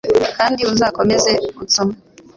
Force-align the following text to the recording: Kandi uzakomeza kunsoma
Kandi 0.39 0.61
uzakomeza 0.71 1.29
kunsoma 1.55 1.93